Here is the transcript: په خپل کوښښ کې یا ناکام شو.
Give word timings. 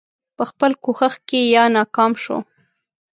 په 0.37 0.43
خپل 0.49 0.71
کوښښ 0.83 1.13
کې 1.27 1.41
یا 1.55 1.63
ناکام 1.75 2.11
شو. 2.23 2.37